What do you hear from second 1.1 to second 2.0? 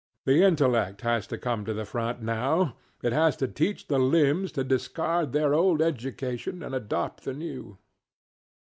to come to the